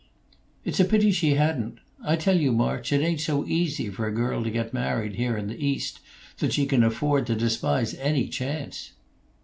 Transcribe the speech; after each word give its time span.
"It's 0.65 0.79
a 0.79 0.85
pity 0.85 1.11
she 1.11 1.35
hadn't. 1.35 1.77
I 2.03 2.15
tell 2.15 2.35
you, 2.35 2.51
March, 2.51 2.91
it 2.91 3.01
ain't 3.01 3.19
so 3.19 3.45
easy 3.45 3.91
for 3.91 4.07
a 4.07 4.11
girl 4.11 4.43
to 4.43 4.49
get 4.49 4.73
married, 4.73 5.13
here 5.13 5.37
in 5.37 5.45
the 5.45 5.63
East, 5.63 5.99
that 6.39 6.53
she 6.53 6.65
can 6.65 6.81
afford 6.81 7.27
to 7.27 7.35
despise 7.35 7.93
any 7.93 8.27
chance." 8.27 8.93